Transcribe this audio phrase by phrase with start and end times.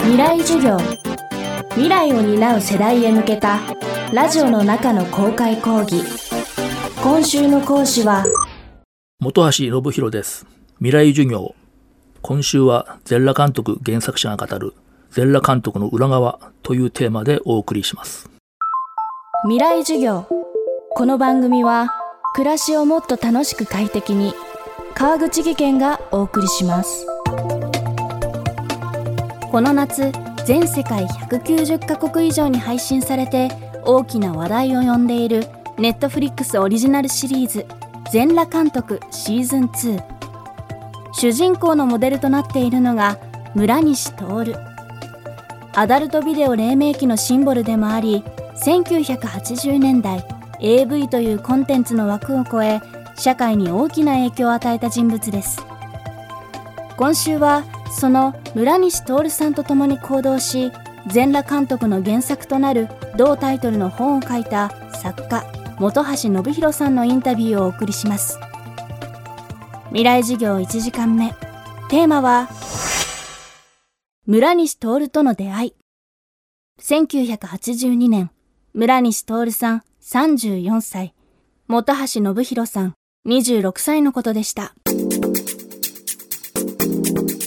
[0.00, 0.78] 未来授業。
[1.70, 3.60] 未来を担う世代へ向けた
[4.12, 6.02] ラジオの中の公開講義。
[7.02, 8.24] 今週の講師は
[9.22, 10.46] 本橋信弘です。
[10.78, 11.54] 未来授業。
[12.22, 14.74] 今週は全裸監督原作者が語る
[15.10, 18.30] 全裸監督の裏側というテーマでお送りします。
[19.44, 20.26] 未来授業。
[20.94, 21.90] この番組は
[22.34, 24.34] 暮らしをもっと楽しく快適に
[24.94, 27.06] 川口義賢がお送りします
[29.50, 30.12] この夏
[30.44, 33.48] 全世界190カ国以上に配信されて
[33.82, 35.46] 大きな話題を呼んでいる
[35.78, 37.66] ネットフリックスオリジナルシリーズ
[38.12, 40.02] 「全裸監督シーズン2」
[41.14, 43.18] 主人公のモデルとなっているのが
[43.54, 44.54] 村西徹。
[45.74, 48.22] アダルトビデオ黎明期のシンボルでもあり
[48.56, 50.24] 1980年代
[50.60, 52.80] AV というコンテンツの枠を超え
[53.16, 55.64] 社会に大きな影響を与えた人物です。
[56.96, 60.70] 今週はその村西徹さんと共に行動し
[61.06, 65.44] 全裸監督の原作となる同タイトルの本を書いた作家
[65.78, 68.38] 本橋信弘さんのインタビューをお送りします。
[69.88, 71.32] 未来授業1時間目。
[71.88, 72.48] テーマは
[74.26, 75.74] 村西徹との出会い。
[76.82, 78.30] 1982年
[78.74, 81.14] 村西徹さん34歳。
[81.68, 82.94] 本橋信弘さん
[83.26, 84.74] 26歳のことでした。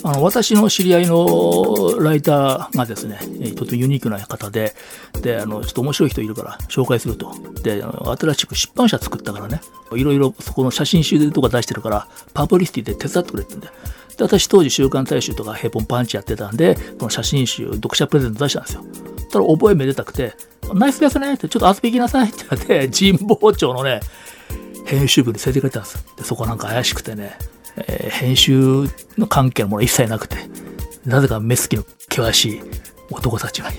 [0.04, 3.18] あの私の知り合いのライターがですね、
[3.54, 4.74] とてもユニークな方で、
[5.20, 7.32] で、あの、ちょっと面白い人いるから紹介すると。
[7.62, 9.60] で、新しく出版社作ったからね、
[9.94, 13.68] いろいろそこの写真集とか出してるから、パブリシティで手伝ってくれってんで。
[13.68, 13.72] で、
[14.24, 18.84] 私当時週刊大衆とかヘポンパンチやってたんで、この写真集、読者プレゼント出したんですよ。
[19.30, 20.34] たら覚えめでたくて、
[20.74, 24.00] ナイスですねって、ちょっと遊び行きなさいって言って、神保町のね、
[24.84, 27.36] 編集部に連れてくれたんですでそこなんか怪しくてね、
[27.76, 28.86] えー、編集
[29.18, 30.36] の関係のもの一切なくて、
[31.04, 32.60] なぜか目つきの険しい
[33.10, 33.78] 男たちがいて、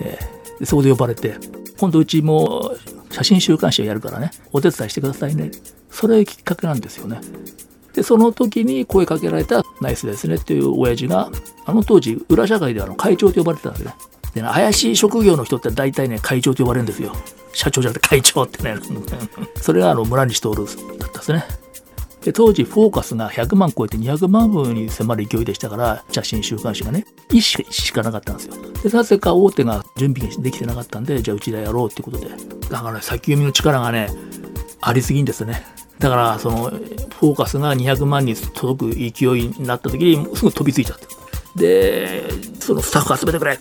[0.00, 1.36] えー、そこで呼ばれて、
[1.78, 2.74] 今度うちも
[3.10, 5.50] 写真週刊誌をやるからね、お手伝いしてくださいね。
[5.90, 7.20] それきっかけなんですよね。
[7.94, 11.30] で、その時に声かけられたナイスですねっていう親父が、
[11.64, 13.94] あの当時、裏社会ではの会長と呼ばれてたんですね。
[14.34, 17.12] で、ね、怪しい職業の人って大体ね、会長と呼ばれるんですよ。
[17.52, 18.76] 社長じゃなくて会長ってね。
[19.60, 21.44] それがあの村西徹だったんですね。
[22.22, 28.54] で当時フォーカスが100万超えて200万部に迫る勢いでしたから写真週刊誌がね1しかなかったんですよ。
[28.82, 32.28] でなぜか大手が準備ができてなかったんでじゃあうちでやろうってことで。
[32.70, 34.08] だから、ね、先読みの力がね
[34.80, 35.62] ありすぎんですね。
[35.98, 41.06] だからそのフォーカスが200万に届く勢いになった時にすぐ飛びついちゃって。
[41.56, 42.24] で
[42.60, 43.58] そのスタッフ集めてくれっ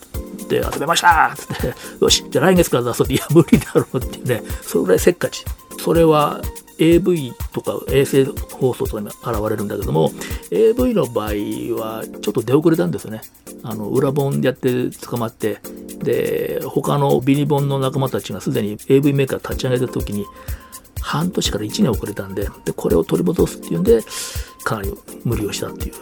[0.47, 1.73] て集めましたっつって。
[2.01, 3.13] よしじゃあ来月から出そうって。
[3.13, 4.43] いや無理だろうってね。
[4.61, 5.45] それぐらいせっかち。
[5.79, 6.41] それは
[6.79, 10.11] AV とか衛星放送とかに現れるんだけども
[10.51, 13.21] AV の場合はちょっと出遅れたんですよね。
[13.63, 15.59] あの裏本やって捕まって
[15.99, 20.25] で他のビニボンの仲間たちがすでに AV メーカー立ち上げた時に
[21.01, 24.01] 半年から1年遅れたんででこれを取り戻すっていうんで
[24.63, 24.93] かなり
[25.23, 25.93] 無理をしたっていう。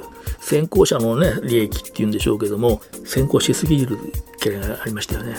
[0.46, 3.98] 先行者のね利益っていうんでしょうけども先行しすぎる
[4.34, 5.36] 懸念がありましたよね。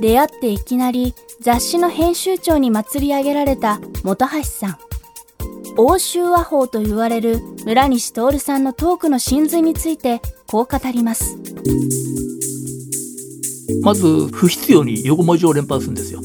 [0.00, 4.78] 出会っていきなり雑誌の編集長に祭り上げられた本橋さん。
[5.76, 11.36] 欧州和法と言われる村西徹さんのトークの真髄についてこう語ります。
[13.82, 16.20] まず不必要に横文字を連発するんですよ。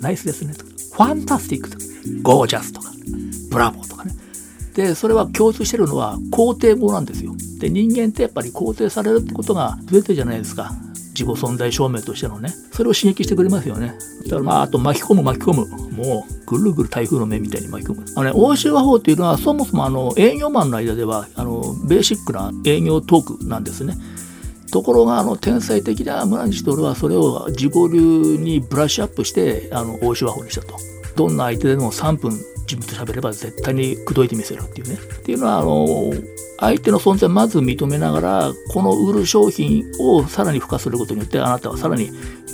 [0.00, 0.54] ナイスですね。
[0.54, 1.84] とかファンタスティックとか
[2.22, 2.90] ゴージャスとか
[3.50, 4.14] ブラボーとかね。
[4.74, 7.34] でそれは共通してるのは肯定語なんですよ。
[7.58, 10.72] で人間ってやっぱり肯定されるってことが全てじゃないですか。
[11.18, 13.94] 自己存在証明としてのねそれを刺激してくれますよね。
[14.24, 15.88] だからまああと巻き込む巻き込む。
[15.98, 18.04] もうぐるぐる台風の目みたいに巻き込む。
[18.14, 23.96] あのね欧州和法っていうのはそもそもあの営業マンの間ではあのベーシックな営業トークなんですね。
[24.70, 30.76] ところがあの天才的な村西徹はそれを自己流にブラッシュアップしてあの欧州和法にしたと。
[31.16, 32.30] どんな相手でも3分
[32.68, 34.94] 自分と喋れば絶対に口説いてみせるっていうね。
[34.94, 36.12] っていうのはあの
[36.60, 42.10] 相手の存在をまず認めながらこの売る商品をさらに付加することによってあなたはさらに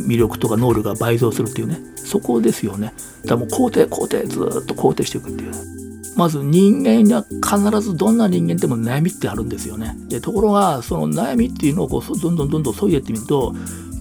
[0.08, 1.78] 魅力とか能力が倍増するっていうね。
[1.96, 2.94] そこですよね。
[3.25, 5.83] だからもう肯定肯定ずっと肯定していくっていう。
[6.16, 9.96] まず人間には必ずどんな人間でも悩みってあるんですよね。
[10.08, 13.55] でところがその悩みっていうのをこうどんどんどんどん削いでってみると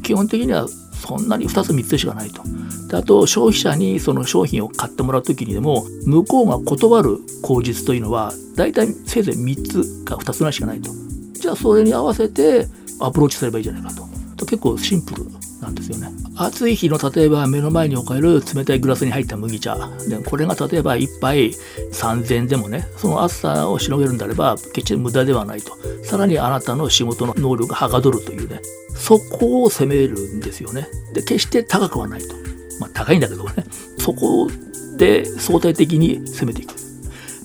[0.03, 2.43] 基本的にはそんなに2つ3つしかないと。
[2.89, 10.91] であと消費者にその商品を買ってもらう時にでも向こうが断る口実というのは大体せいぜい3つか2つぐらいしかないと。
[11.33, 12.67] じゃあそれに合わせて
[12.99, 14.07] アプローチすればいいじゃないかと。
[14.37, 15.25] と結構シンプル。
[15.63, 16.09] なんですよね。
[16.35, 19.75] 暑い日の例えば目の前に置かれる冷たいグラスに入った麦茶。
[20.07, 21.51] でこれが例えば1杯
[21.91, 25.75] 3000円でもねその暑さをしのげるんであれば決して無駄ではないと。
[26.03, 28.61] さらにあなたの仕事の能力がはかどるというね。
[28.95, 30.87] そこを責めるんですよね。
[31.13, 32.35] で決して高くはないと。
[32.79, 33.65] まあ高いんだけどね。
[33.99, 34.49] そこ
[34.97, 36.82] で相対的に攻めていく。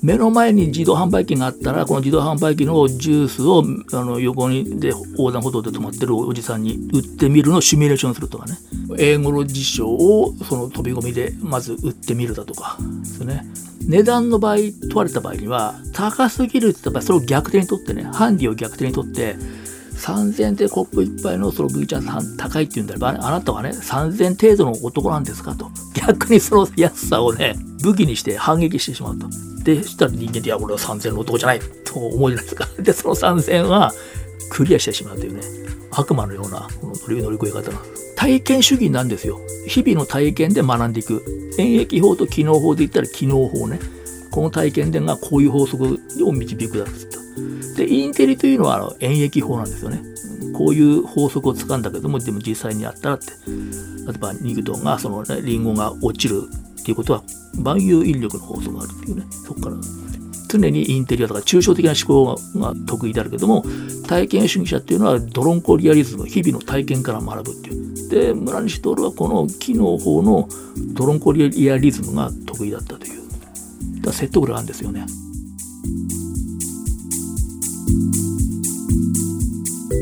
[0.02, 8.56] 目の前に自動販売機があったらこの自動販売機のジュースをあの横にで横断歩道で止まってるおじさんに売ってみるのをシミュレーションするとかね
[8.98, 13.44] 英語の辞書をその飛び込みでまず売ってみるだとかですね
[13.86, 14.56] 値段の場合
[14.90, 19.36] 問われた場合には高すぎるって言ったらそれを逆手にとってねハンディを逆手にとって
[19.98, 25.70] 3000円でコップ一杯のその麦茶さん高いっていうんであれば、あなたはね、3000程度の男なんですかと。
[25.94, 29.26] 逆にその安さをね、武器にして反撃してしまうと。
[29.64, 32.68] で、したら人間って、いや、俺は3000の男じゃないと思うじゃないですか。
[32.78, 33.92] で、その3000は
[34.50, 35.40] クリアしてしまうというね、
[35.90, 38.14] 悪魔のようなこの乗り越え方なんです。
[38.16, 39.40] 体験主義なんですよ。
[39.66, 41.22] 日々の体験で学んでいく。
[41.58, 43.78] 演疫法と機能法で言ったら機能法ね。
[44.30, 47.76] この体験でがこういう法則を導くだっと。
[47.76, 50.02] で、インテリというのは演疫法なんですよね。
[50.52, 56.42] こういう法則をつかんだけども、でも実際にやったらって、例えばニグトンがその、ね、リンゴが落ちる
[56.80, 57.22] っていうことは、
[57.56, 59.76] 万有引力の法則があるっていうね、そこから。
[60.48, 63.64] 常にインテリアとか抽象的な思考が得意であるけども、
[64.06, 68.08] 体験主義者っていうのはドロンコリアリズム、日々の体験から学ぶっていう。
[68.08, 70.48] で、村西徹はこの機能法の
[70.94, 73.22] ドロンコリアリズムが得意だったという。
[74.00, 75.04] だ説得力あるんですよね。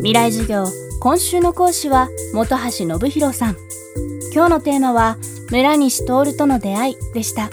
[0.03, 0.67] 未来授業
[1.01, 3.57] 今週の講師は本橋信弘さん
[4.33, 5.17] 今日のテーマは
[5.51, 7.51] 村西徹との出会いでした。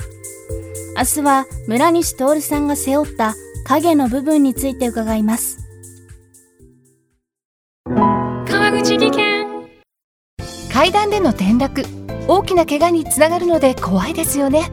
[0.98, 3.36] 明日は村西徹さんが背負った
[3.66, 5.58] 影の部分について伺います。
[7.86, 9.68] 川口技研。
[10.72, 11.84] 階段での転落。
[12.28, 14.72] 大きな怪我につながるので怖いですよね。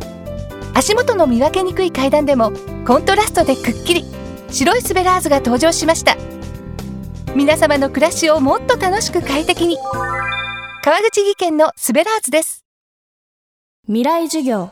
[0.75, 2.52] 足元の見分けにくい階段でも
[2.87, 4.05] コントラストでくっきり。
[4.50, 6.16] 白いスベラーズが登場しました。
[7.34, 9.78] 皆様の暮らしをもっと楽しく快適に。
[10.82, 12.64] 川口技研のスベラーズです。
[13.86, 14.70] 未来授業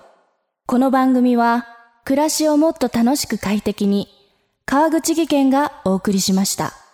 [0.66, 1.66] この番組は
[2.05, 4.06] 暮らしをもっと楽しく快適に
[4.64, 6.88] 川口技研がお送りしました。